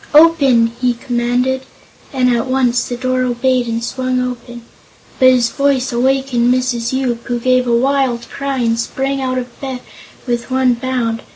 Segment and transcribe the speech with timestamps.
[0.15, 1.61] "Open!" he commanded,
[2.11, 4.63] and at once the door obeyed and swung open,
[5.19, 6.91] But his voice wakened Mrs.
[6.91, 9.81] Yoop, who gave a wild cry and sprang out of bed
[10.25, 11.21] with one bound.